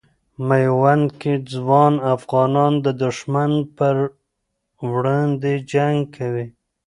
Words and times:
میوند 0.47 1.07
کې 1.19 1.33
ځوان 1.53 1.93
افغانان 2.15 2.73
د 2.85 2.87
دښمن 3.03 3.51
پر 3.77 3.95
وړاندې 4.91 5.53
جنګ 5.71 5.97
کوي. 6.17 6.47